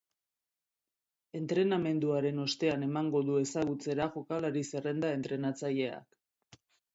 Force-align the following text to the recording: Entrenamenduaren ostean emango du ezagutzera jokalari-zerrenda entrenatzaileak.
Entrenamenduaren 1.39 2.41
ostean 2.45 2.85
emango 2.87 3.21
du 3.27 3.37
ezagutzera 3.43 4.09
jokalari-zerrenda 4.17 5.13
entrenatzaileak. 5.21 6.19